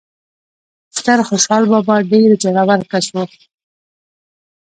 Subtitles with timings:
[0.97, 3.23] ستر خوشال بابا ډیر زړه ور کس وو